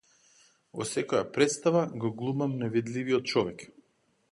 [0.79, 3.67] Во секоја претстава го глумам невидливиот човек!